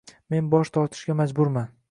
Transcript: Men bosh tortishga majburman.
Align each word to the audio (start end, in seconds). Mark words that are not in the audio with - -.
Men 0.35 0.47
bosh 0.53 0.73
tortishga 0.79 1.19
majburman. 1.21 1.71